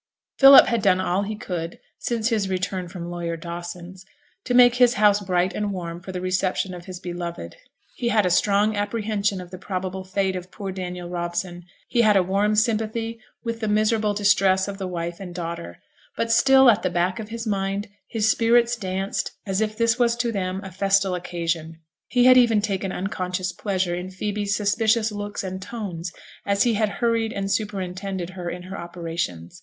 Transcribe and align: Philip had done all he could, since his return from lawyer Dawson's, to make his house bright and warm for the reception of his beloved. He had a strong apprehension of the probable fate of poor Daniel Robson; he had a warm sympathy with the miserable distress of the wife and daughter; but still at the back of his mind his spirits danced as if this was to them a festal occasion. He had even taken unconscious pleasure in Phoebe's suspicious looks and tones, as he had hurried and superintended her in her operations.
Philip 0.39 0.65
had 0.65 0.81
done 0.81 0.99
all 0.99 1.21
he 1.21 1.35
could, 1.35 1.77
since 1.99 2.29
his 2.29 2.49
return 2.49 2.87
from 2.87 3.11
lawyer 3.11 3.37
Dawson's, 3.37 4.03
to 4.45 4.55
make 4.55 4.73
his 4.77 4.95
house 4.95 5.19
bright 5.19 5.53
and 5.53 5.71
warm 5.71 6.01
for 6.01 6.11
the 6.11 6.19
reception 6.21 6.73
of 6.73 6.85
his 6.85 6.99
beloved. 6.99 7.55
He 7.97 8.09
had 8.09 8.25
a 8.25 8.31
strong 8.31 8.75
apprehension 8.75 9.39
of 9.39 9.51
the 9.51 9.59
probable 9.59 10.03
fate 10.03 10.35
of 10.35 10.49
poor 10.49 10.71
Daniel 10.71 11.07
Robson; 11.07 11.65
he 11.87 12.01
had 12.01 12.17
a 12.17 12.23
warm 12.23 12.55
sympathy 12.55 13.19
with 13.43 13.59
the 13.59 13.67
miserable 13.67 14.15
distress 14.15 14.67
of 14.67 14.79
the 14.79 14.87
wife 14.87 15.19
and 15.19 15.35
daughter; 15.35 15.77
but 16.17 16.31
still 16.31 16.71
at 16.71 16.81
the 16.81 16.89
back 16.89 17.19
of 17.19 17.29
his 17.29 17.45
mind 17.45 17.87
his 18.07 18.27
spirits 18.27 18.75
danced 18.75 19.31
as 19.45 19.61
if 19.61 19.77
this 19.77 19.99
was 19.99 20.15
to 20.15 20.31
them 20.31 20.61
a 20.63 20.71
festal 20.71 21.13
occasion. 21.13 21.79
He 22.07 22.25
had 22.25 22.37
even 22.37 22.59
taken 22.63 22.91
unconscious 22.91 23.51
pleasure 23.51 23.93
in 23.93 24.09
Phoebe's 24.09 24.55
suspicious 24.55 25.11
looks 25.11 25.43
and 25.43 25.61
tones, 25.61 26.11
as 26.43 26.63
he 26.63 26.73
had 26.73 26.89
hurried 26.89 27.31
and 27.31 27.51
superintended 27.51 28.31
her 28.31 28.49
in 28.49 28.63
her 28.63 28.79
operations. 28.79 29.59